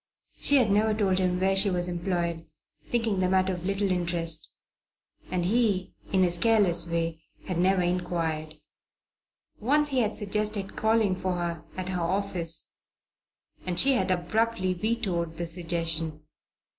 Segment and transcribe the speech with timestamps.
[0.39, 2.47] She had never told him where she was employed,
[2.83, 4.49] thinking the matter of little interest;
[5.29, 8.55] and he, in his careless way, had never inquired.
[9.59, 12.77] Once he had suggested calling for her at her office,
[13.63, 16.23] and she had abruptly vetoed the suggestion.